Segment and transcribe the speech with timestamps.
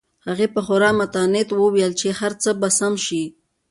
[0.27, 3.23] هغې په خورا متانت وویل چې هر څه به سم شي.